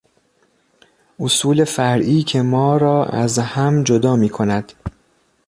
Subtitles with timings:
[1.19, 4.73] اصول فرعی که ما را از هم جدا میکند